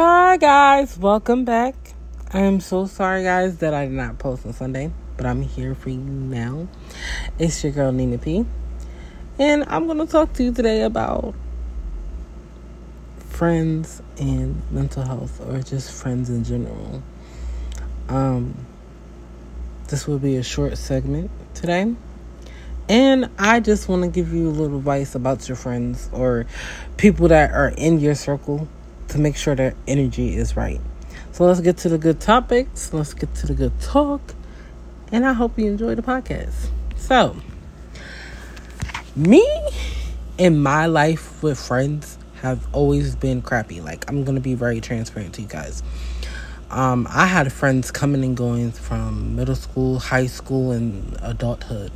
[0.00, 1.74] Hi guys, welcome back.
[2.32, 5.90] I'm so sorry guys that I did not post on Sunday, but I'm here for
[5.90, 6.68] you now.
[7.36, 8.46] It's your girl Nina P.
[9.40, 11.34] And I'm gonna talk to you today about
[13.18, 17.02] friends and mental health or just friends in general.
[18.08, 18.54] Um
[19.88, 21.92] this will be a short segment today.
[22.88, 26.46] And I just want to give you a little advice about your friends or
[26.96, 28.68] people that are in your circle
[29.08, 30.80] to make sure their energy is right.
[31.32, 32.92] So let's get to the good topics.
[32.92, 34.20] Let's get to the good talk.
[35.12, 36.70] And I hope you enjoy the podcast.
[36.96, 37.36] So,
[39.16, 39.46] me
[40.36, 43.80] in my life with friends have always been crappy.
[43.80, 45.82] Like, I'm going to be very transparent to you guys.
[46.70, 51.90] Um, I had friends coming and going from middle school, high school, and adulthood.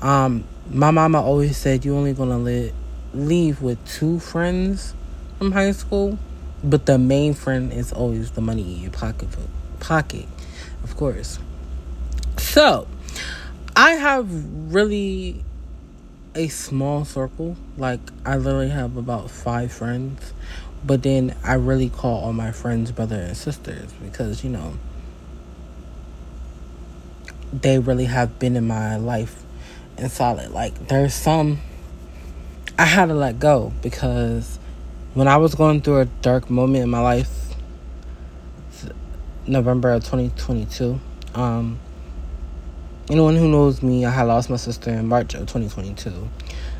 [0.00, 2.72] Um, my mama always said you only gonna li-
[3.12, 4.94] leave with two friends
[5.38, 6.18] from high school,
[6.62, 9.28] but the main friend is always the money in your pocket.
[9.80, 10.26] Pocket,
[10.84, 11.38] of course.
[12.36, 12.86] So,
[13.76, 14.28] I have
[14.72, 15.44] really
[16.34, 17.56] a small circle.
[17.76, 20.32] Like I literally have about five friends,
[20.84, 24.74] but then I really call all my friends brother and sisters because you know
[27.52, 29.42] they really have been in my life
[29.96, 30.50] and solid.
[30.50, 31.58] Like there's some
[32.78, 34.58] I had to let go because
[35.14, 37.54] when I was going through a dark moment in my life,
[39.46, 41.00] November of 2022,
[41.34, 41.78] um,
[43.10, 46.28] anyone who knows me, I had lost my sister in March of 2022.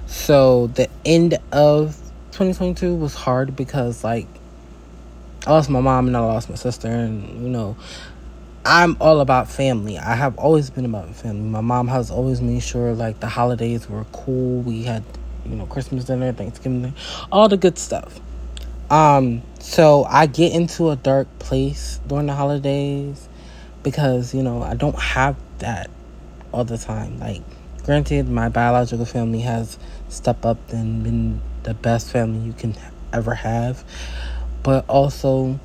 [0.06, 1.96] So the end of
[2.32, 4.28] 2022 was hard because, like,
[5.46, 7.76] I lost my mom and I lost my sister, and you know,
[8.64, 9.98] I'm all about family.
[9.98, 11.48] I have always been about family.
[11.48, 14.60] My mom has always made sure like the holidays were cool.
[14.60, 15.02] We had
[15.44, 16.94] you know, Christmas dinner, Thanksgiving dinner,
[17.30, 18.20] all the good stuff.
[18.90, 23.28] Um, so I get into a dark place during the holidays
[23.82, 25.90] because, you know, I don't have that
[26.52, 27.20] all the time.
[27.20, 27.42] Like,
[27.84, 29.78] granted, my biological family has
[30.08, 32.74] stepped up and been the best family you can
[33.12, 33.84] ever have.
[34.62, 35.58] But also,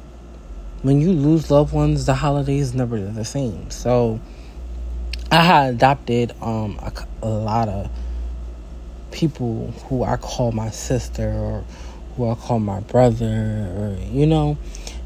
[0.83, 3.71] when you lose loved ones, the holidays never the same.
[3.71, 4.19] So,
[5.31, 7.89] I had adopted um a, a lot of
[9.15, 11.63] people who I call my sister or
[12.15, 14.57] who I call my brother or you know?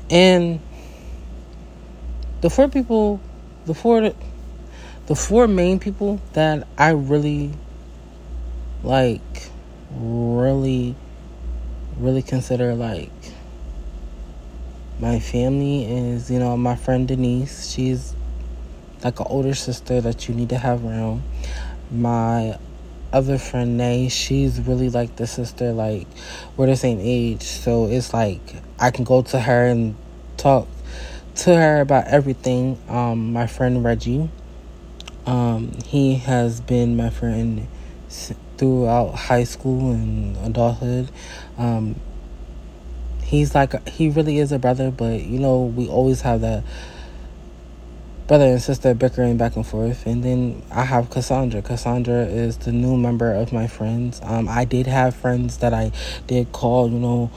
[0.09, 0.59] And
[2.41, 3.21] the four people
[3.65, 4.11] the four
[5.05, 7.51] the four main people that I really
[8.83, 9.21] like
[9.91, 10.95] really
[11.97, 13.11] really consider like
[14.99, 17.69] my family is you know my friend Denise.
[17.69, 18.15] She's
[19.03, 21.21] like an older sister that you need to have around.
[21.91, 22.57] My
[23.11, 26.07] other friend Nay, she's really like the sister, like
[26.55, 27.43] we're the same age.
[27.43, 28.41] So it's like
[28.79, 29.95] I can go to her and
[30.37, 30.67] talk
[31.35, 32.77] to her about everything.
[32.87, 34.29] Um, my friend Reggie,
[35.25, 37.67] um, he has been my friend
[38.57, 41.09] throughout high school and adulthood.
[41.57, 41.95] Um,
[43.23, 46.63] he's like he really is a brother, but you know we always have that
[48.29, 50.05] brother and sister bickering back and forth.
[50.05, 51.63] And then I have Cassandra.
[51.63, 54.21] Cassandra is the new member of my friends.
[54.23, 55.91] Um, I did have friends that I
[56.27, 57.31] did call, you know,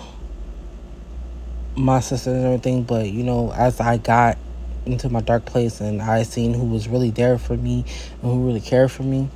[1.74, 4.36] my sisters and everything, but you know, as I got
[4.84, 7.86] into my dark place and I seen who was really there for me
[8.20, 9.30] and who really cared for me,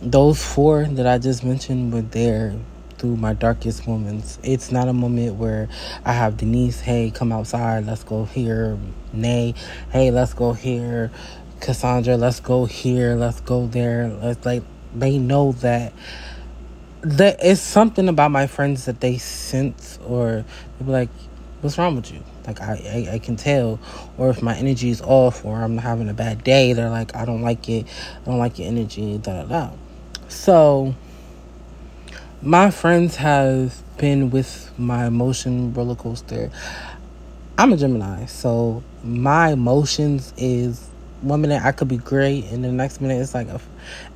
[0.00, 2.54] those four that I just mentioned were there
[2.98, 4.38] through my darkest moments.
[4.42, 5.68] It's not a moment where
[6.04, 8.78] I have Denise, hey, come outside, let's go here.
[9.12, 9.54] Nay,
[9.90, 11.10] hey, let's go here.
[11.60, 14.08] Cassandra, let's go here, let's go there.
[14.08, 14.62] Let's like
[14.94, 15.92] they know that
[17.02, 20.44] that it's something about my friends that they sense or
[20.78, 21.10] they be like,
[21.60, 22.22] What's wrong with you?
[22.46, 23.80] Like I, I, I can tell.
[24.16, 27.24] Or if my energy is off or I'm having a bad day, they're like, I
[27.24, 27.86] don't like it,
[28.22, 29.70] I don't like your energy, da da da.
[30.28, 30.94] So
[32.42, 36.52] my friends have been with my emotion roller coaster.
[37.58, 40.88] I'm a Gemini, so my emotions is
[41.20, 43.60] one minute I could be great, and the next minute it's like a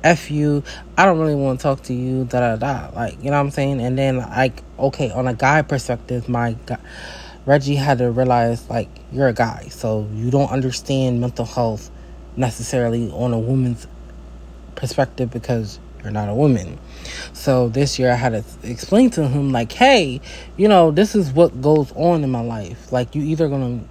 [0.05, 0.63] f you.
[0.97, 2.23] I don't really want to talk to you.
[2.23, 2.95] Da da da.
[2.95, 3.81] Like you know what I'm saying.
[3.81, 6.79] And then like okay, on a guy perspective, my guy,
[7.45, 11.91] Reggie had to realize like you're a guy, so you don't understand mental health
[12.37, 13.85] necessarily on a woman's
[14.75, 16.79] perspective because you're not a woman.
[17.33, 20.21] So this year I had to explain to him like, hey,
[20.57, 22.91] you know, this is what goes on in my life.
[22.91, 23.81] Like you either gonna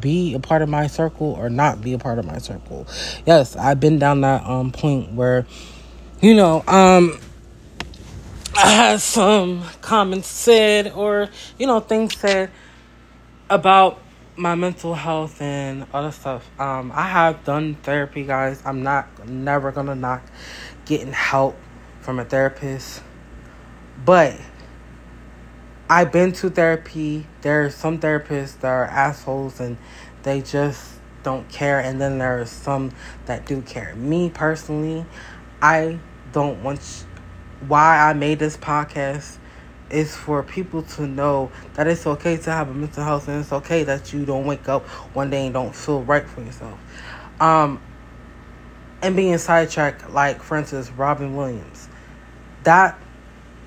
[0.00, 2.86] be a part of my circle or not be a part of my circle.
[3.26, 5.46] Yes, I've been down that um point where,
[6.20, 7.18] you know, um
[8.54, 12.50] I had some comments said or, you know, things said
[13.48, 13.98] about
[14.36, 16.48] my mental health and other stuff.
[16.58, 18.62] Um, I have done therapy, guys.
[18.64, 20.22] I'm not never gonna knock
[20.84, 21.56] getting help
[22.02, 23.02] from a therapist,
[24.04, 24.38] but
[25.88, 27.26] I've been to therapy.
[27.42, 29.76] There are some therapists that are assholes and
[30.22, 32.92] they just don't care, and then there are some
[33.26, 33.94] that do care.
[33.94, 35.06] Me personally,
[35.60, 35.98] I
[36.32, 37.06] don't want.
[37.68, 39.38] Why I made this podcast
[39.88, 43.52] is for people to know that it's okay to have a mental health and it's
[43.52, 44.82] okay that you don't wake up
[45.14, 46.78] one day and don't feel right for yourself.
[47.40, 47.80] Um,
[49.02, 51.71] and being sidetracked, like for instance, Robin Williams.
[52.64, 52.98] That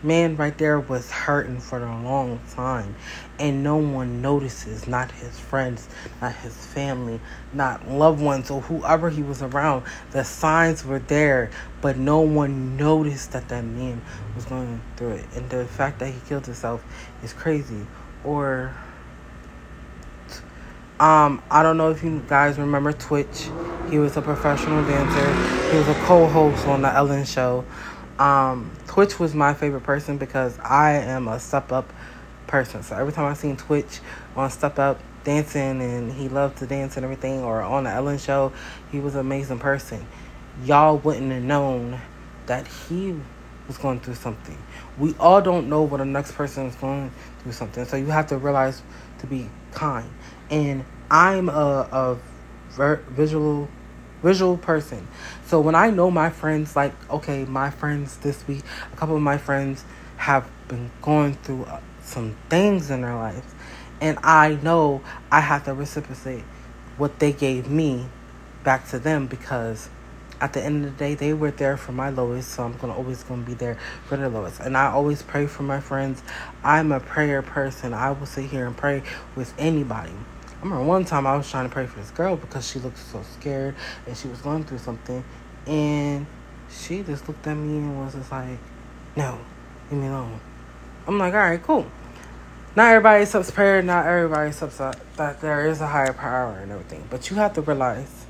[0.04, 2.96] man right there was hurting for a long time
[3.40, 5.90] and no one notices not his friends
[6.22, 7.20] not his family
[7.54, 11.50] not loved ones or whoever he was around the signs were there
[11.82, 14.00] but no one noticed that that man
[14.36, 16.84] was going through it and the fact that he killed himself
[17.24, 17.88] is crazy
[18.24, 18.76] or
[20.98, 23.50] um, I don't know if you guys remember Twitch.
[23.90, 25.70] He was a professional dancer.
[25.70, 27.66] He was a co-host on the Ellen Show.
[28.20, 31.92] Um, Twitch was my favorite person because I am a step up
[32.48, 32.84] person.
[32.84, 34.00] So every time I seen Twitch
[34.36, 38.18] on Step Up dancing and he loved to dance and everything, or on the Ellen
[38.18, 38.54] show,
[38.92, 40.06] he was an amazing person.
[40.64, 42.00] Y'all wouldn't have known
[42.46, 43.16] that he
[43.68, 44.58] was going through something.
[44.98, 47.86] We all don't know what the next person is going through something.
[47.86, 48.82] So you have to realize
[49.20, 50.10] to be kind.
[50.50, 52.18] And I'm a,
[52.72, 53.68] a visual
[54.26, 55.08] visual person.
[55.46, 59.22] So when I know my friends, like, okay, my friends this week, a couple of
[59.22, 59.86] my friends
[60.18, 63.54] have been going through uh, some things in their lives.
[64.02, 65.02] And I know
[65.32, 66.44] I have to reciprocate
[66.98, 68.08] what they gave me
[68.64, 69.90] back to them because
[70.42, 72.94] at the end of the day they were there for my lowest so i'm gonna
[72.94, 76.22] always gonna be there for the lowest and i always pray for my friends
[76.64, 79.02] i'm a prayer person i will sit here and pray
[79.36, 80.12] with anybody
[80.66, 83.22] remember one time I was trying to pray for this girl because she looked so
[83.38, 83.76] scared
[84.08, 85.24] and she was going through something.
[85.68, 86.26] And
[86.70, 88.58] she just looked at me and was just like,
[89.16, 89.40] no,
[89.92, 90.40] leave me alone.
[91.08, 91.86] I'm like, all right, cool.
[92.76, 93.82] Not everybody accepts prayer.
[93.82, 97.06] Not everybody accepts that, there is a higher power and everything.
[97.10, 98.26] But you have to realize,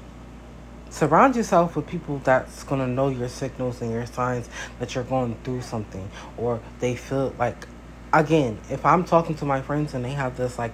[0.89, 4.49] surround yourself with people that's going to know your signals and your signs
[4.79, 6.11] that you're going through something.
[6.37, 7.65] Or they feel like,
[8.11, 10.73] again, if I'm talking to my friends and they have this like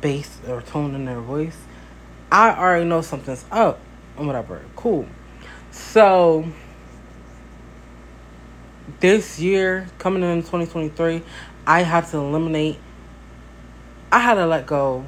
[0.00, 1.56] bass or tone in their voice,
[2.30, 3.78] I already know something's up
[4.16, 4.62] and whatever.
[4.74, 5.06] Cool.
[5.70, 6.46] So
[9.00, 11.22] this year, coming in 2023,
[11.66, 12.78] I had to eliminate.
[14.10, 15.04] I had to let go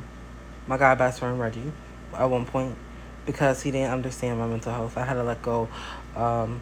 [0.66, 1.72] my guy best friend Reggie
[2.14, 2.76] at one point
[3.24, 4.98] because he didn't understand my mental health.
[4.98, 5.68] I had to let go.
[6.14, 6.60] Um,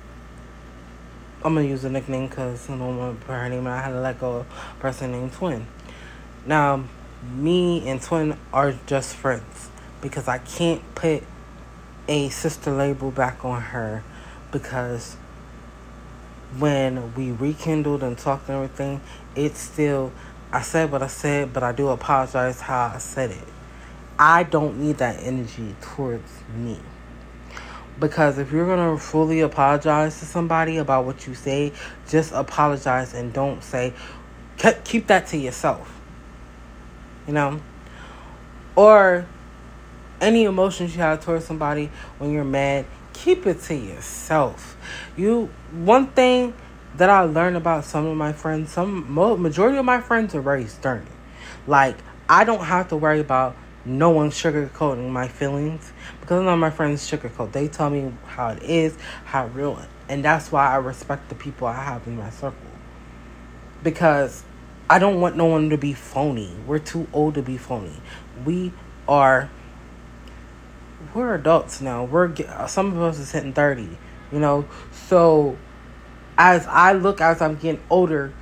[1.43, 3.67] I'm gonna use a nickname because I don't want to put her name.
[3.67, 5.67] I had to let go a person named Twin.
[6.44, 6.84] Now,
[7.23, 9.71] me and Twin are just friends
[10.01, 11.23] because I can't put
[12.09, 14.05] a sister label back on her
[14.53, 15.17] because
[16.59, 19.01] when we rekindled and talked and everything,
[19.35, 20.13] it's still
[20.53, 23.49] I said what I said, but I do apologize how I said it.
[24.19, 26.79] I don't need that energy towards me.
[27.99, 31.73] Because if you're going to fully apologize to somebody about what you say,
[32.09, 33.93] just apologize and don't say,
[34.85, 35.96] keep that to yourself
[37.26, 37.61] you know?
[38.75, 39.26] Or
[40.21, 44.76] any emotions you have towards somebody when you're mad, keep it to yourself.
[45.16, 46.54] You one thing
[46.97, 50.66] that I learned about some of my friends, some majority of my friends are very
[50.66, 51.06] stern.
[51.66, 51.97] Like
[52.28, 56.71] I don't have to worry about no one sugarcoating my feelings because none of my
[56.71, 57.52] friends sugarcoat.
[57.52, 61.66] They tell me how it is, how real, and that's why I respect the people
[61.66, 62.59] I have in my circle.
[63.83, 64.42] Because
[64.88, 66.55] I don't want no one to be phony.
[66.66, 67.97] We're too old to be phony.
[68.45, 68.73] We
[69.09, 69.50] are
[71.12, 72.05] we're adults now.
[72.05, 73.88] We're uh, some of us is hitting 30,
[74.31, 74.66] you know.
[75.09, 75.57] So
[76.38, 78.33] as I look as I'm getting older,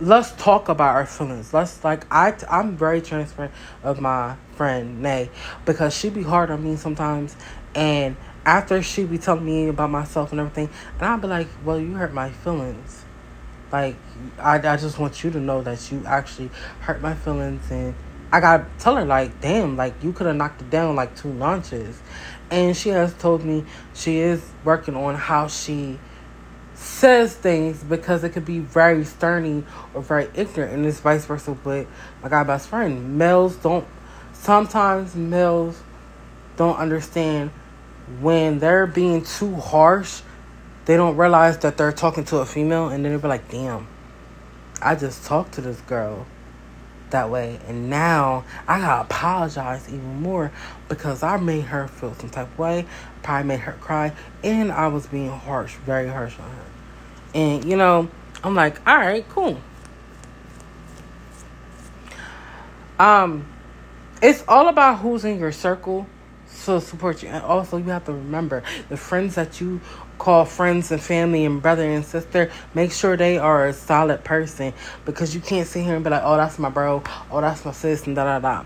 [0.00, 1.54] let's talk about our feelings.
[1.54, 5.30] Let's like I I'm very transparent of my friend Nay
[5.64, 7.36] because she be hard on me sometimes
[7.74, 10.68] and after she be telling me about myself and everything
[10.98, 13.05] and I'll be like, Well you hurt my feelings
[13.76, 13.96] like,
[14.38, 17.70] I, I just want you to know that you actually hurt my feelings.
[17.70, 17.94] And
[18.32, 21.14] I got to tell her, like, damn, like, you could have knocked it down like
[21.14, 22.00] two notches.
[22.50, 25.98] And she has told me she is working on how she
[26.74, 30.72] says things because it could be very sterny or very ignorant.
[30.72, 31.86] And it's vice versa But
[32.22, 33.18] my guy best friend.
[33.18, 33.86] Males don't,
[34.32, 35.82] sometimes males
[36.56, 37.50] don't understand
[38.20, 40.22] when they're being too harsh
[40.86, 43.86] they don't realize that they're talking to a female and then they'll be like, damn,
[44.80, 46.26] I just talked to this girl.
[47.10, 47.58] that way.
[47.68, 50.50] And now I gotta apologize even more
[50.88, 52.86] because I made her feel some type of way,
[53.22, 54.12] probably made her cry,
[54.42, 56.64] and I was being harsh, very harsh on her.
[57.34, 58.08] And you know,
[58.42, 59.58] I'm like, all right, cool.
[62.98, 63.46] Um,
[64.22, 66.06] it's all about who's in your circle
[66.64, 67.28] to support you.
[67.28, 69.80] And also, you have to remember the friends that you
[70.18, 74.72] call friends and family and brother and sister, make sure they are a solid person
[75.04, 77.72] because you can't sit here and be like, oh, that's my bro, oh, that's my
[77.72, 78.64] sis, and da da da.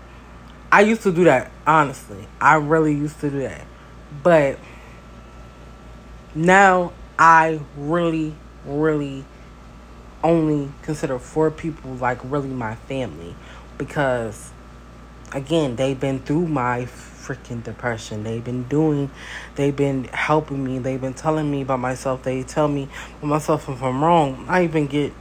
[0.71, 2.27] I used to do that, honestly.
[2.39, 3.65] I really used to do that.
[4.23, 4.57] But
[6.33, 8.33] now I really,
[8.65, 9.25] really
[10.23, 13.35] only consider four people like really my family
[13.77, 14.51] because,
[15.33, 16.85] again, they've been through my
[17.31, 18.23] freaking depression.
[18.23, 19.09] They've been doing,
[19.55, 20.79] they've been helping me.
[20.79, 22.23] They've been telling me about myself.
[22.23, 22.89] They tell me
[23.21, 24.45] myself if I'm wrong.
[24.47, 25.13] I even get,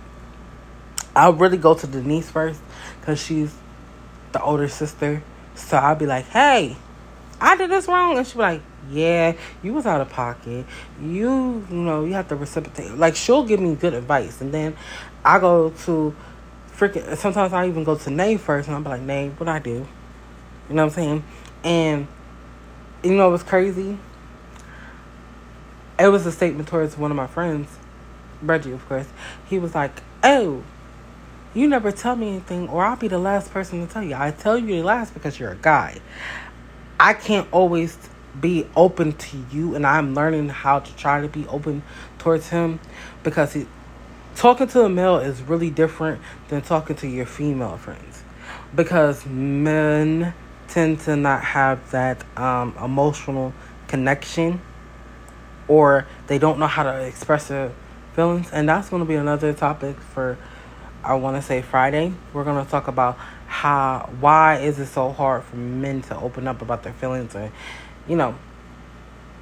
[1.14, 2.60] I'll really go to Denise first
[3.00, 3.54] because she's
[4.32, 5.22] the older sister.
[5.54, 6.76] So I'll be like, hey,
[7.40, 8.18] I did this wrong.
[8.18, 10.66] And she'll be like, yeah, you was out of pocket.
[11.00, 12.92] You, you know, you have to reciprocate.
[12.96, 14.40] Like, she'll give me good advice.
[14.40, 14.76] And then
[15.24, 16.14] I go to
[16.76, 18.68] freaking, sometimes I even go to Nay first.
[18.68, 19.86] And I'm like, Nay, what I do?
[20.68, 21.24] You know what I'm saying?
[21.62, 22.06] And
[23.02, 23.98] you know what's crazy?
[25.98, 27.68] It was a statement towards one of my friends,
[28.40, 29.08] Reggie, of course.
[29.46, 30.62] He was like, Oh,
[31.52, 34.14] you never tell me anything, or I'll be the last person to tell you.
[34.14, 36.00] I tell you the last because you're a guy.
[36.98, 37.98] I can't always
[38.40, 41.82] be open to you, and I'm learning how to try to be open
[42.18, 42.78] towards him
[43.22, 43.66] because he,
[44.36, 48.22] talking to a male is really different than talking to your female friends
[48.74, 50.32] because men
[50.70, 53.52] tend to not have that um, emotional
[53.88, 54.60] connection
[55.68, 57.72] or they don't know how to express their
[58.14, 58.50] feelings.
[58.52, 60.38] And that's going to be another topic for,
[61.04, 62.12] I want to say, Friday.
[62.32, 66.48] We're going to talk about how, why is it so hard for men to open
[66.48, 67.52] up about their feelings and,
[68.08, 68.34] you know,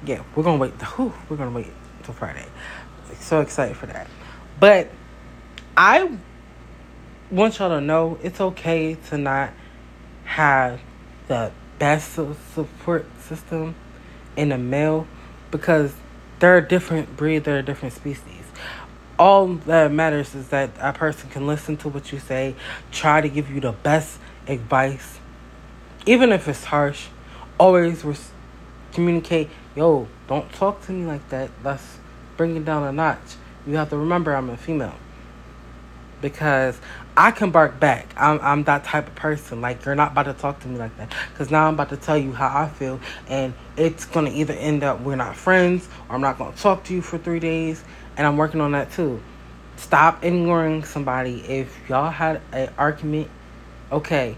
[0.05, 0.73] yeah, we're going to wait.
[0.81, 2.45] Whew, we're going to wait until Friday.
[3.19, 4.07] So excited for that.
[4.59, 4.89] But
[5.75, 6.17] I
[7.31, 9.51] want y'all to know it's okay to not
[10.25, 10.79] have
[11.29, 12.13] the best
[12.53, 13.75] support system
[14.35, 15.07] in a male
[15.51, 15.93] because
[16.39, 18.43] they're a different breed, they're a different species.
[19.17, 22.55] All that matters is that a person can listen to what you say,
[22.91, 24.17] try to give you the best
[24.47, 25.19] advice,
[26.05, 27.07] even if it's harsh.
[27.59, 28.31] Always res-
[28.93, 31.51] communicate, yo, don't talk to me like that.
[31.63, 31.99] Let's
[32.37, 33.35] bring it down a notch.
[33.67, 34.95] You have to remember I'm a female
[36.21, 36.79] because
[37.15, 38.13] I can bark back.
[38.15, 39.61] I'm I'm that type of person.
[39.61, 41.97] Like you're not about to talk to me like that because now I'm about to
[41.97, 46.15] tell you how I feel, and it's gonna either end up we're not friends or
[46.15, 47.83] I'm not gonna talk to you for three days,
[48.17, 49.21] and I'm working on that too.
[49.75, 51.41] Stop ignoring somebody.
[51.41, 53.29] If y'all had an argument,
[53.91, 54.37] okay,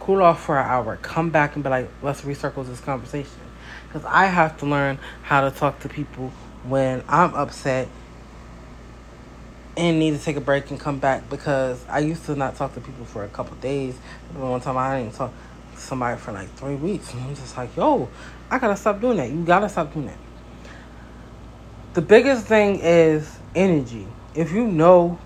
[0.00, 0.96] cool off for an hour.
[1.02, 3.40] Come back and be like, let's recircle this conversation.
[3.88, 6.30] Because I have to learn how to talk to people
[6.64, 7.88] when I'm upset
[9.76, 12.74] and need to take a break and come back because I used to not talk
[12.74, 13.96] to people for a couple days.
[14.34, 15.32] One time I didn't talk
[15.74, 17.12] to somebody for like three weeks.
[17.12, 18.08] And I'm just like, yo,
[18.50, 19.30] I gotta stop doing that.
[19.30, 20.18] You gotta stop doing that.
[21.94, 24.06] The biggest thing is energy.
[24.34, 25.18] If you know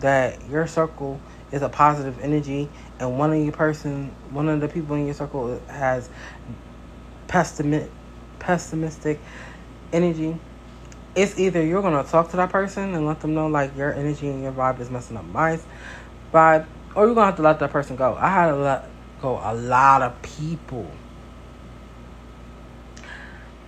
[0.00, 1.20] that your circle
[1.52, 5.14] is a positive energy and one of your person one of the people in your
[5.14, 6.08] circle has
[7.26, 7.90] pessimistic
[8.38, 9.18] pessimistic
[9.92, 10.38] energy
[11.18, 14.28] it's either you're gonna talk to that person and let them know like your energy
[14.28, 15.58] and your vibe is messing up my
[16.32, 18.14] vibe, or you're gonna have to let that person go.
[18.14, 18.88] I had to let
[19.20, 20.88] go a lot of people.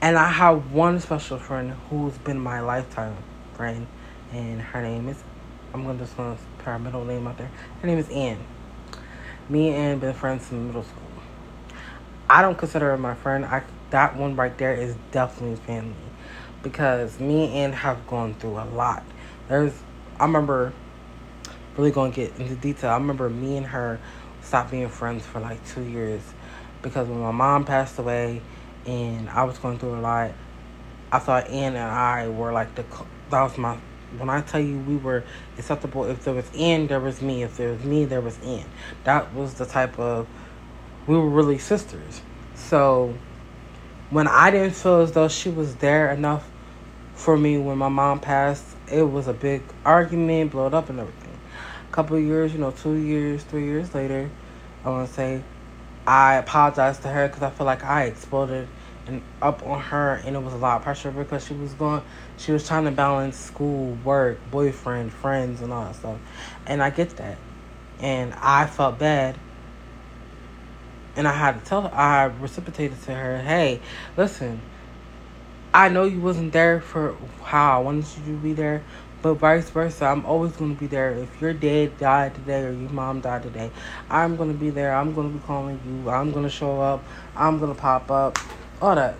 [0.00, 3.16] And I have one special friend who's been my lifetime
[3.54, 3.88] friend,
[4.32, 5.20] and her name is
[5.74, 7.50] I'm gonna just gonna put her middle name out there.
[7.80, 8.38] Her name is Ann.
[9.48, 11.02] Me and Ann been friends since middle school.
[12.28, 13.44] I don't consider her my friend.
[13.44, 16.09] I that one right there is definitely family
[16.62, 19.02] because me and have gone through a lot.
[19.48, 19.72] There's,
[20.18, 20.72] I remember,
[21.76, 22.90] really going to get into detail.
[22.90, 23.98] I remember me and her
[24.42, 26.22] stopped being friends for like two years
[26.82, 28.42] because when my mom passed away
[28.86, 30.32] and I was going through a lot,
[31.12, 32.84] I thought Ann and I were like the,
[33.30, 33.78] that was my,
[34.18, 35.24] when I tell you we were
[35.58, 37.42] acceptable, if there was Ann, there was me.
[37.42, 38.66] If there was me, there was Ann.
[39.04, 40.26] That was the type of,
[41.06, 42.22] we were really sisters.
[42.54, 43.14] So,
[44.10, 46.48] when I didn't feel as though she was there enough
[47.14, 51.38] for me when my mom passed, it was a big argument, blowed up and everything.
[51.88, 54.30] A couple years, you know, two years, three years later,
[54.84, 55.42] I want to say,
[56.06, 58.68] I apologized to her because I feel like I exploded
[59.06, 62.02] and up on her, and it was a lot of pressure because she was going,
[62.36, 66.18] she was trying to balance school, work, boyfriend, friends, and all that stuff,
[66.66, 67.38] and I get that.
[68.00, 69.36] and I felt bad.
[71.16, 73.80] And I had to tell her, I reciprocated to her, hey,
[74.16, 74.60] listen,
[75.72, 78.82] I know you wasn't there for how I wanted you to be there,
[79.22, 81.12] but vice versa, I'm always going to be there.
[81.12, 83.70] If your dad died today or your mom died today,
[84.08, 84.94] I'm going to be there.
[84.94, 86.10] I'm going to be calling you.
[86.10, 87.04] I'm going to show up.
[87.36, 88.38] I'm going to pop up.
[88.80, 89.16] All that.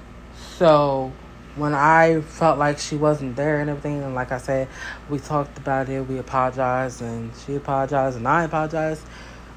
[0.57, 1.13] So
[1.57, 4.69] when I felt like she wasn't there and everything, and like I said,
[5.09, 6.01] we talked about it.
[6.01, 9.05] We apologized, and she apologized, and I apologized.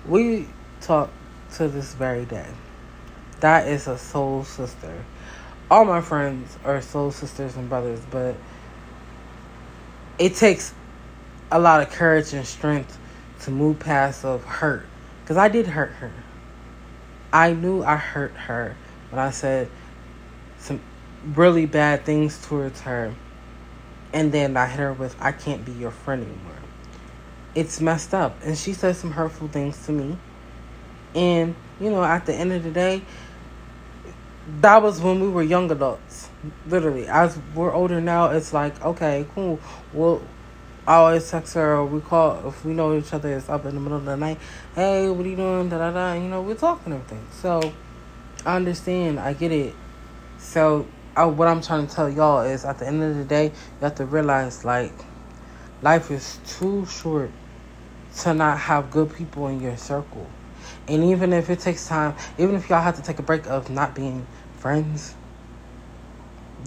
[0.06, 0.48] We
[0.82, 1.13] talked
[1.54, 2.48] to this very day.
[3.40, 5.04] That is a soul sister.
[5.70, 8.36] All my friends are soul sisters and brothers, but
[10.20, 10.74] it takes
[11.52, 12.98] a lot of courage and strength
[13.42, 14.86] to move past of hurt
[15.22, 16.12] because i did hurt her
[17.32, 18.76] i knew i hurt her
[19.10, 19.70] when i said
[20.58, 20.80] some
[21.36, 23.14] really bad things towards her
[24.14, 26.58] and then i hit her with i can't be your friend anymore
[27.54, 30.18] it's messed up and she said some hurtful things to me
[31.15, 33.01] and you know at the end of the day
[34.60, 36.29] that was when we were young adults
[36.67, 37.08] literally.
[37.08, 39.60] As we're older now it's like okay cool.
[39.93, 40.22] Well
[40.86, 43.75] I always text her or we call if we know each other it's up in
[43.75, 44.39] the middle of the night.
[44.75, 45.70] Hey what are you doing?
[45.70, 46.13] Da da da.
[46.13, 47.25] You know we're talking everything.
[47.32, 47.74] So
[48.46, 49.20] i understand.
[49.20, 49.74] I get it.
[50.38, 53.46] So I, what i'm trying to tell y'all is at the end of the day
[53.46, 53.51] you
[53.82, 54.93] have to realize like
[55.84, 57.29] life is too short
[58.17, 60.27] to not have good people in your circle
[60.88, 63.70] and even if it takes time even if y'all have to take a break of
[63.70, 64.25] not being
[64.58, 65.16] friends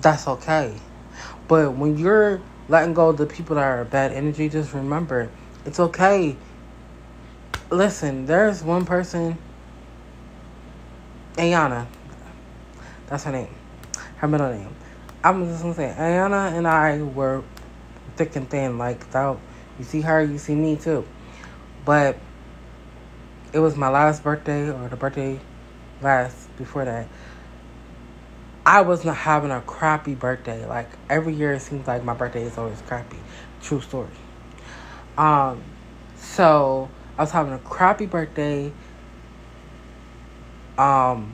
[0.01, 0.75] that's okay.
[1.49, 5.31] But when you're letting go of the people that are bad energy, just remember
[5.65, 6.37] it's okay.
[7.71, 9.39] Listen, there's one person,
[11.35, 11.87] Ayana.
[13.07, 13.49] That's her name.
[14.17, 14.75] Her middle name.
[15.25, 17.43] I'm just gonna say, Ayana and I were
[18.17, 18.79] thick and thin.
[18.79, 19.37] Like, that,
[19.79, 21.05] you see her, you see me too.
[21.85, 22.19] But
[23.57, 25.41] it was my last birthday or the birthday
[26.03, 27.09] last before that.
[28.67, 30.67] I was not having a crappy birthday.
[30.67, 33.17] Like every year, it seems like my birthday is always crappy.
[33.63, 34.11] True story.
[35.17, 35.63] Um,
[36.17, 38.75] so I was having a crappy birthday.
[40.77, 41.33] Um,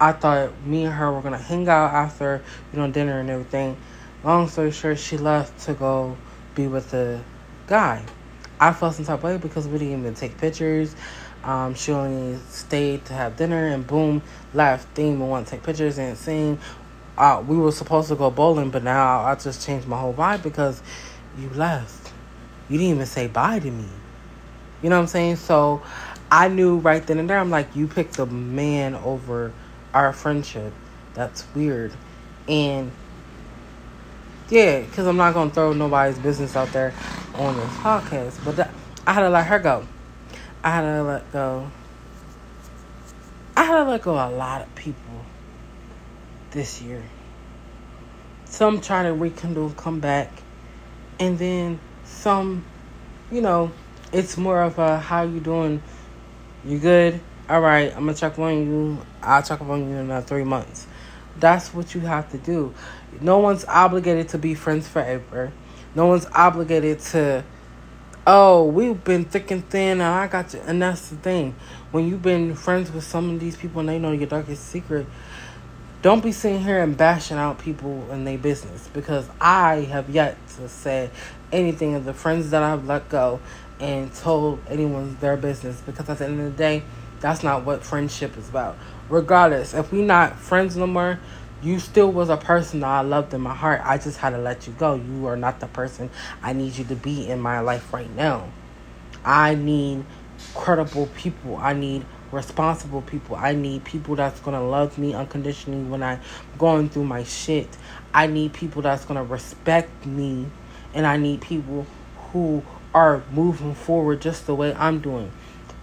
[0.00, 3.76] I thought me and her were gonna hang out after you know dinner and everything.
[4.24, 6.16] Long story short, she left to go
[6.56, 7.20] be with the
[7.68, 8.04] guy.
[8.60, 10.96] I felt some type of way because we didn't even take pictures.
[11.44, 14.22] Um, she only stayed to have dinner and boom,
[14.54, 14.92] left.
[14.94, 16.58] Didn't even want to take pictures and sing.
[17.16, 20.42] Uh, we were supposed to go bowling, but now I just changed my whole vibe
[20.42, 20.82] because
[21.38, 22.12] you left.
[22.68, 23.86] You didn't even say bye to me.
[24.82, 25.36] You know what I'm saying?
[25.36, 25.82] So
[26.30, 29.52] I knew right then and there, I'm like, you picked a man over
[29.94, 30.72] our friendship.
[31.14, 31.92] That's weird.
[32.48, 32.90] And
[34.48, 36.94] yeah, because I'm not going to throw nobody's business out there
[37.34, 38.44] on this podcast.
[38.44, 38.70] But that,
[39.06, 39.86] I had to let her go.
[40.62, 41.70] I had to let go.
[43.56, 45.24] I had to let go a lot of people
[46.50, 47.02] this year.
[48.44, 50.30] Some try to rekindle, come back,
[51.18, 52.64] and then some,
[53.30, 53.72] you know,
[54.12, 55.82] it's more of a how you doing?
[56.64, 57.20] You good?
[57.48, 58.98] All right, I'm gonna check on you.
[59.22, 60.86] I'll check on you in about three months.
[61.38, 62.74] That's what you have to do.
[63.20, 65.52] No one's obligated to be friends forever.
[65.94, 67.44] No one's obligated to
[68.26, 70.60] oh, we've been thick and thin, and I got you.
[70.66, 71.54] And that's the thing.
[71.92, 75.06] When you've been friends with some of these people and they know your darkest secret,
[76.02, 80.36] don't be sitting here and bashing out people and their business because I have yet
[80.56, 81.10] to say
[81.52, 83.40] anything of the friends that I've let go
[83.80, 86.82] and told anyone their business because at the end of the day,
[87.20, 88.76] that's not what friendship is about.
[89.08, 91.18] Regardless, if we not friends no more,
[91.62, 93.80] you still was a person that I loved in my heart.
[93.84, 94.94] I just had to let you go.
[94.94, 96.10] You are not the person
[96.42, 98.48] I need you to be in my life right now.
[99.24, 100.04] I need
[100.54, 101.56] credible people.
[101.56, 103.36] I need responsible people.
[103.36, 106.20] I need people that's to love me unconditionally when I'm
[106.58, 107.68] going through my shit.
[108.12, 110.46] I need people that's to respect me.
[110.94, 111.86] And I need people
[112.32, 112.62] who
[112.94, 115.32] are moving forward just the way I'm doing.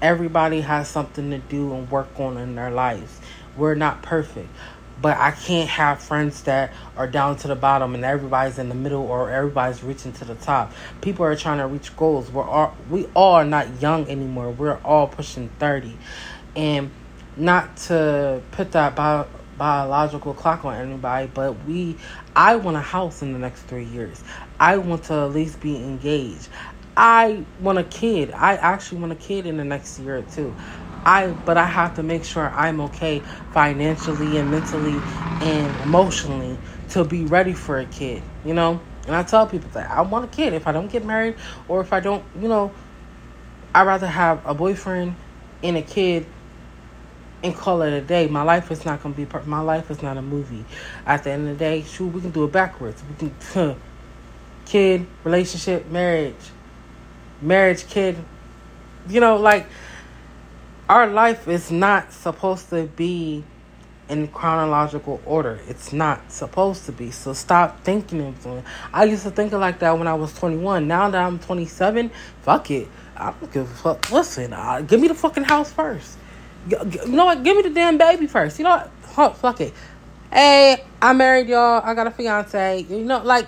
[0.04, 3.20] Everybody has something to do and work on in their lives.
[3.58, 4.50] We're not perfect
[5.04, 8.76] but I can't have friends that are down to the bottom and everybody's in the
[8.76, 10.72] middle or everybody's reaching to the top.
[11.02, 12.32] People are trying to reach goals.
[12.32, 14.52] We're all we all are not young anymore.
[14.52, 15.98] We're all pushing 30.
[16.56, 16.90] And
[17.36, 21.98] not to put that bio, biological clock on anybody, but we
[22.34, 24.24] I want a house in the next 3 years.
[24.58, 26.48] I want to at least be engaged.
[26.96, 28.32] I want a kid.
[28.32, 30.54] I actually want a kid in the next year or two.
[31.06, 33.20] I but I have to make sure I'm okay
[33.52, 35.04] financially and mentally
[35.42, 36.58] and emotionally
[36.90, 38.80] to be ready for a kid, you know?
[39.06, 41.36] And I tell people that I want a kid if I don't get married
[41.68, 42.72] or if I don't, you know,
[43.76, 45.16] I'd rather have a boyfriend
[45.62, 46.26] and a kid
[47.44, 48.28] and call it a day.
[48.28, 50.64] My life is not gonna be per- my life is not a movie.
[51.06, 53.04] At the end of the day, shoot, we can do it backwards.
[53.20, 53.76] We can
[54.66, 56.36] kid, relationship, marriage,
[57.44, 58.18] marriage, kid.
[59.08, 59.68] You know, like
[60.90, 63.44] our life is not supposed to be
[64.10, 65.60] in chronological order.
[65.68, 67.12] It's not supposed to be.
[67.12, 68.64] So stop thinking of it.
[68.94, 70.88] I used to think it like that when I was 21.
[70.88, 72.88] Now that I'm 27, fuck it.
[73.16, 74.12] I don't give a fuck.
[74.12, 76.18] Listen, uh, give me the fucking house first.
[76.68, 77.44] You know what?
[77.44, 78.58] Give me the damn baby first.
[78.58, 78.92] You know what?
[79.04, 79.74] Huh, fuck it.
[80.32, 81.82] Hey, I married y'all.
[81.84, 82.86] I got a fiance.
[82.90, 83.48] You know, like,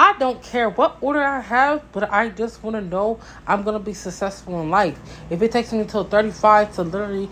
[0.00, 3.74] I don't care what order I have, but I just want to know I'm going
[3.74, 4.98] to be successful in life.
[5.28, 7.28] If it takes me until 35 to literally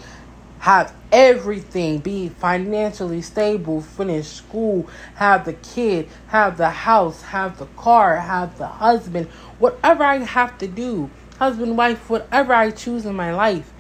[0.59, 7.65] have everything, be financially stable, finish school, have the kid, have the house, have the
[7.79, 9.29] car, have the husband,
[9.59, 13.73] whatever I have to do, husband, wife, whatever I choose in my life,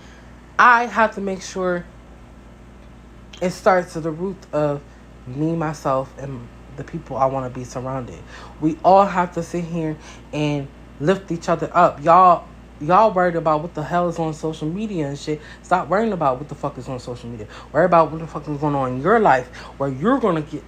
[0.58, 1.84] I have to make sure
[3.42, 4.80] it starts at the root of
[5.26, 6.48] me, myself, and
[6.78, 8.18] the people I want to be surrounded.
[8.60, 9.96] We all have to sit here
[10.32, 10.66] and
[11.00, 12.02] lift each other up.
[12.02, 12.46] Y'all
[12.80, 15.40] y'all worried about what the hell is on social media and shit.
[15.62, 17.46] Stop worrying about what the fuck is on social media.
[17.72, 20.64] Worry about what the fuck is going on in your life where you're gonna get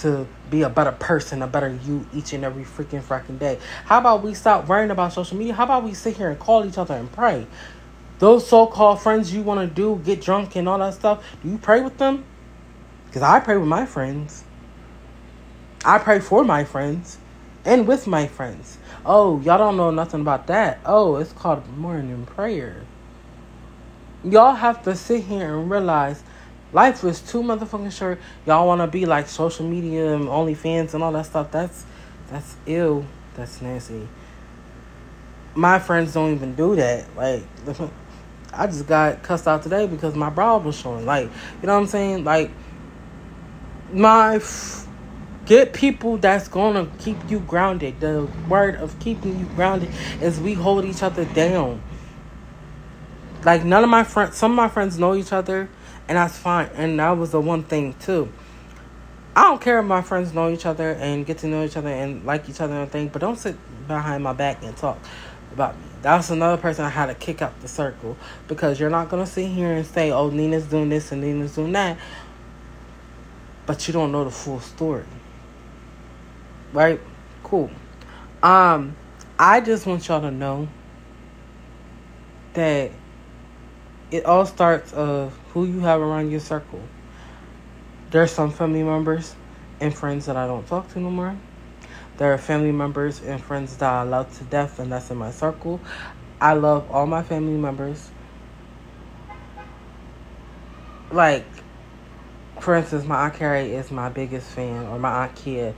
[0.00, 3.58] to be a better person, a better you each and every freaking freaking day.
[3.84, 5.54] How about we stop worrying about social media?
[5.54, 7.46] How about we sit here and call each other and pray?
[8.18, 11.48] Those so called friends you want to do, get drunk and all that stuff, do
[11.48, 12.24] you pray with them?
[13.06, 14.43] Because I pray with my friends.
[15.84, 17.18] I pray for my friends
[17.64, 18.78] and with my friends.
[19.04, 20.80] Oh, y'all don't know nothing about that.
[20.86, 22.82] Oh, it's called morning prayer.
[24.24, 26.22] Y'all have to sit here and realize
[26.72, 28.18] life is too motherfucking short.
[28.46, 31.50] Y'all want to be like social media and OnlyFans and all that stuff.
[31.50, 31.84] That's
[32.30, 33.04] that's ill.
[33.34, 34.08] That's nasty.
[35.54, 37.14] My friends don't even do that.
[37.14, 37.42] Like
[38.56, 41.04] I just got cussed out today because my bra was showing.
[41.04, 41.24] Like,
[41.60, 42.24] you know what I'm saying?
[42.24, 42.50] Like,
[43.92, 44.40] my
[45.46, 48.00] get people that's gonna keep you grounded.
[48.00, 51.82] The word of keeping you grounded is we hold each other down.
[53.44, 55.68] Like none of my friends, some of my friends know each other,
[56.08, 56.70] and that's fine.
[56.74, 58.30] And that was the one thing too.
[59.36, 61.88] I don't care if my friends know each other and get to know each other
[61.88, 63.56] and like each other and everything, but don't sit
[63.88, 64.98] behind my back and talk
[65.52, 65.82] about me.
[66.02, 69.48] That's another person I had to kick out the circle because you're not gonna sit
[69.48, 71.98] here and say, "Oh, Nina's doing this and Nina's doing that,"
[73.66, 75.04] but you don't know the full story.
[76.74, 77.00] Right?
[77.44, 77.70] Cool.
[78.42, 78.96] Um,
[79.38, 80.68] I just want y'all to know
[82.54, 82.90] that
[84.10, 86.82] it all starts of who you have around your circle.
[88.10, 89.36] There's some family members
[89.80, 91.36] and friends that I don't talk to no more.
[92.16, 95.30] There are family members and friends that I love to death, and that's in my
[95.30, 95.80] circle.
[96.40, 98.10] I love all my family members.
[101.10, 101.46] Like,
[102.60, 105.74] for instance, my Aunt Carrie is my biggest fan, or my Aunt Kia.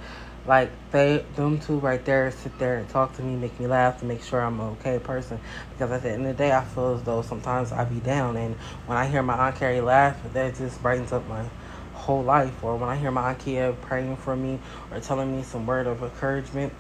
[0.46, 3.98] Like, they, them two right there sit there and talk to me, make me laugh
[4.00, 5.40] to make sure I'm an okay person.
[5.70, 8.37] Because at the end of the day, I feel as though sometimes I be down,
[8.37, 8.54] and
[8.87, 11.44] when I hear my Aunt Carrie laugh, that just brightens up my
[11.94, 12.62] whole life.
[12.62, 14.61] Or when I hear my Aunt Kia praying for me
[14.92, 16.72] or telling me some word of encouragement,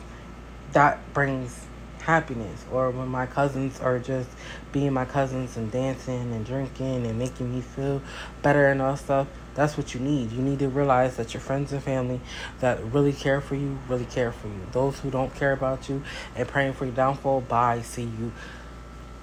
[0.72, 1.66] that brings
[2.02, 2.64] happiness.
[2.70, 4.30] Or when my cousins are just
[4.70, 8.00] being my cousins and dancing and drinking and making me feel
[8.42, 9.26] better and all stuff.
[9.56, 10.30] That's what you need.
[10.30, 12.20] You need to realize that your friends and family
[12.60, 14.66] that really care for you, really care for you.
[14.70, 16.02] Those who don't care about you
[16.36, 18.32] and praying for your downfall, bye, see you.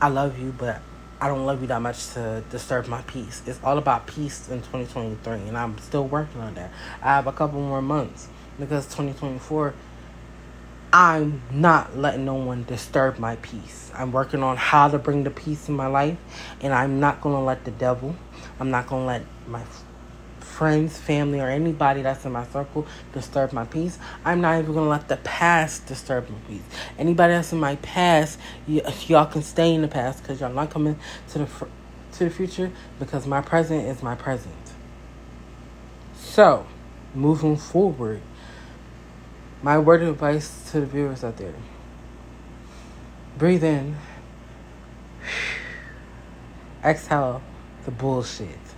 [0.01, 0.81] I love you, but
[1.21, 3.43] I don't love you that much to disturb my peace.
[3.45, 6.71] It's all about peace in 2023, and I'm still working on that.
[7.01, 8.27] I have a couple more months
[8.59, 9.73] because 2024,
[10.91, 13.91] I'm not letting no one disturb my peace.
[13.95, 16.17] I'm working on how to bring the peace in my life,
[16.59, 18.15] and I'm not going to let the devil,
[18.59, 19.63] I'm not going to let my
[20.53, 23.97] friends, family, or anybody that's in my circle disturb my peace.
[24.23, 26.61] I'm not even gonna let the past disturb my peace.
[26.97, 30.69] Anybody that's in my past, y- y'all can stay in the past because y'all not
[30.69, 31.65] coming to the fr-
[32.13, 34.53] to the future because my present is my present.
[36.15, 36.67] So,
[37.15, 38.21] moving forward,
[39.63, 41.55] my word of advice to the viewers out there:
[43.39, 43.97] breathe in,
[46.85, 47.41] exhale
[47.85, 48.72] the bullshit.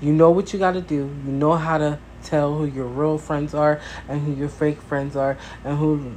[0.00, 1.10] You know what you got to do.
[1.24, 5.16] You know how to tell who your real friends are and who your fake friends
[5.16, 6.12] are and who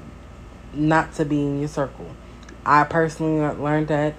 [0.74, 2.16] not to be in your circle.
[2.66, 4.16] I personally learned that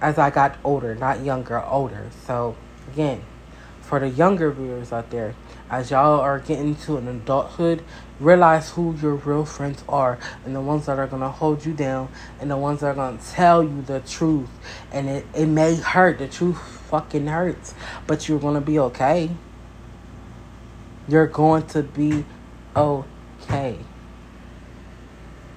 [0.00, 2.10] as I got older, not younger, older.
[2.26, 2.56] So,
[2.92, 3.22] again,
[3.88, 5.34] for the younger viewers out there,
[5.70, 7.82] as y'all are getting to an adulthood,
[8.20, 11.72] realize who your real friends are and the ones that are going to hold you
[11.72, 14.50] down and the ones that are going to tell you the truth.
[14.92, 16.18] And it, it may hurt.
[16.18, 16.58] The truth
[16.90, 17.74] fucking hurts.
[18.06, 19.30] But you're going to be okay.
[21.08, 22.26] You're going to be
[22.76, 23.78] okay.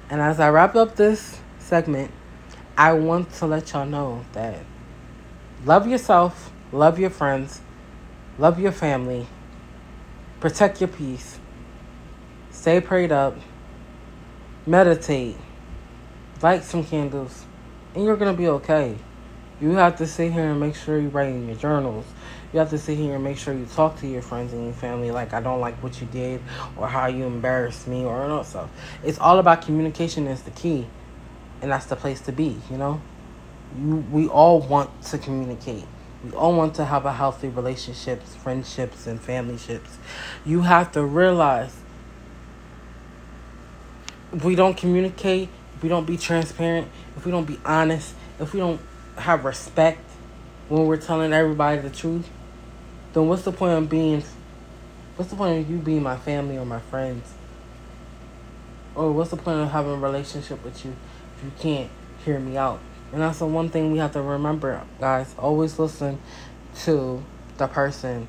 [0.10, 2.12] And as I wrap up this segment,
[2.78, 4.64] I want to let y'all know that
[5.66, 7.60] love yourself, love your friends,
[8.42, 9.28] love your family,
[10.40, 11.38] protect your peace,
[12.50, 13.38] stay prayed up,
[14.66, 15.38] meditate,
[16.42, 17.46] light some candles,
[17.94, 18.98] and you're going to be okay.
[19.62, 22.04] You have to sit here and make sure you write in your journals.
[22.52, 24.74] You have to sit here and make sure you talk to your friends and your
[24.74, 26.42] family like I don't like what you did
[26.78, 28.72] or how you embarrassed me or all that stuff.
[29.04, 30.88] It's all about communication is the key.
[31.62, 33.00] And that's the place to be, you know?
[33.78, 35.86] You, we all want to communicate.
[36.24, 39.98] We all want to have a healthy relationships, friendships, and family ships.
[40.46, 41.76] You have to realize
[44.32, 48.54] if we don't communicate, if we don't be transparent, if we don't be honest, if
[48.54, 48.80] we don't
[49.18, 50.00] have respect
[50.70, 52.30] when we're telling everybody the truth,
[53.14, 54.24] then what's the point of being
[55.16, 57.34] what's the point of you being my family or my friends?
[58.94, 60.96] Or what's the point of having a relationship with you
[61.38, 61.90] if you can't
[62.24, 62.80] hear me out?
[63.12, 65.36] And that's the one thing we have to remember, guys.
[65.38, 66.20] Always listen
[66.84, 67.24] to
[67.58, 68.28] the person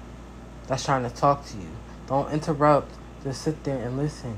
[0.67, 1.69] that's trying to talk to you.
[2.07, 2.93] Don't interrupt.
[3.23, 4.37] Just sit there and listen.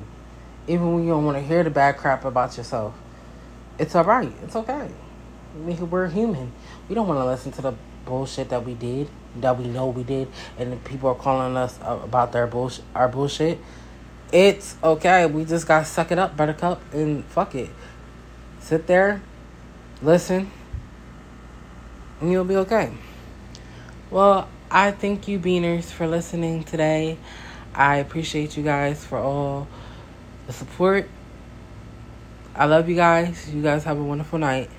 [0.68, 2.94] Even when you don't want to hear the bad crap about yourself.
[3.78, 4.33] It's alright.
[4.42, 4.90] It's okay.
[5.57, 6.52] We're human.
[6.88, 10.02] We don't want to listen to the bullshit that we did, that we know we
[10.02, 10.28] did,
[10.59, 13.59] and people are calling us about their bullshit, our bullshit.
[14.30, 15.24] It's okay.
[15.26, 17.70] We just gotta suck it up, buttercup, and fuck it.
[18.59, 19.22] Sit there,
[20.02, 20.50] listen,
[22.20, 22.92] and you'll be okay.
[24.11, 27.18] Well, I thank you, Beaners, for listening today.
[27.74, 29.66] I appreciate you guys for all
[30.46, 31.09] the support.
[32.54, 33.52] I love you guys.
[33.52, 34.70] You guys have a wonderful night.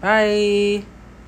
[0.00, 0.84] Bye.